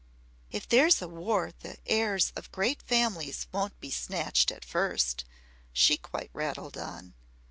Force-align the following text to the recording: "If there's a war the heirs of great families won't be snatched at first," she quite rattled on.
"If 0.49 0.67
there's 0.67 0.99
a 0.99 1.07
war 1.07 1.51
the 1.59 1.77
heirs 1.85 2.33
of 2.35 2.51
great 2.51 2.81
families 2.81 3.45
won't 3.51 3.79
be 3.79 3.91
snatched 3.91 4.49
at 4.49 4.65
first," 4.65 5.25
she 5.73 5.95
quite 5.95 6.31
rattled 6.33 6.75
on. 6.75 7.13